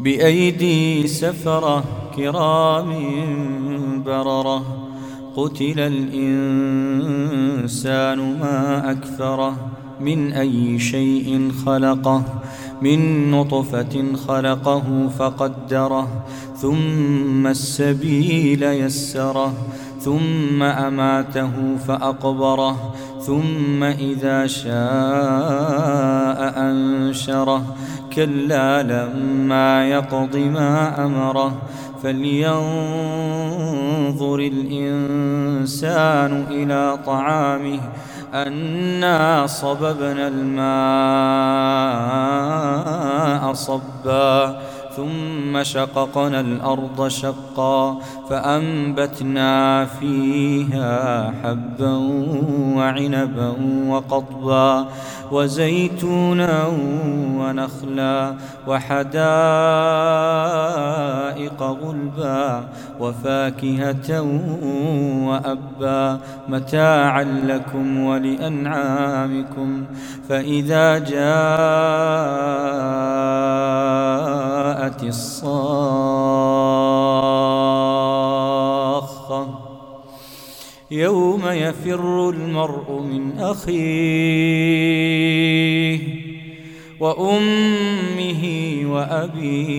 بأيدي 0.00 1.06
سفرة 1.06 1.84
كرام 2.16 2.92
بررة. 4.06 4.62
قتل 5.36 5.80
الإنسان 5.80 6.58
ما 8.40 8.90
أكفره 8.90 9.56
من 10.00 10.32
أي 10.32 10.78
شيء 10.78 11.52
خلقه. 11.66 12.22
من 12.82 13.30
نطفة 13.30 14.14
خلقه 14.28 15.08
فقدره. 15.18 16.24
ثم 16.56 17.46
السبيل 17.46 18.62
يسره. 18.62 19.52
ثم 20.00 20.62
أماته 20.62 21.76
فأقبره. 21.88 22.94
ثم 23.20 23.82
إذا 23.82 24.46
شاء 24.46 24.70
أنشره. 26.56 27.75
كلا 28.16 28.82
لما 28.82 29.88
يقض 29.88 30.36
ما 30.36 31.04
أمره 31.04 31.52
فلينظر 32.02 32.56
الإنسان 34.38 36.32
إلى 36.50 36.98
طعامه 37.06 37.80
أنا 38.34 39.46
صببنا 39.46 40.28
الماء 40.28 40.66
صبا 43.52 44.60
ثم 44.96 45.62
شققنا 45.62 46.40
الأرض 46.40 47.08
شقا 47.08 47.98
فأنبتنا 48.30 49.84
فيها 49.84 51.32
حبا 51.42 51.96
وعنبا 52.76 53.54
وقضبا 53.88 54.86
وزيتونا 55.32 56.66
ونخلا 57.38 58.34
وحدائق 58.66 59.16
غلبا 61.62 62.64
وفاكهة 63.00 64.20
وأبا 65.26 66.20
متاعا 66.48 67.24
لكم 67.24 68.00
ولأنعامكم 68.00 69.84
فإذا 70.28 70.98
جاءت 74.96 75.08
الصاخة. 75.08 76.56
يوم 80.90 81.42
يفر 81.46 82.30
المرء 82.30 83.00
من 83.00 83.38
أخيه 83.38 84.56
وأمه 87.00 88.42
وأبيه 88.84 89.76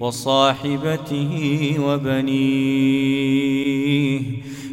وصاحبته 0.00 1.74
وبنيه 1.80 2.96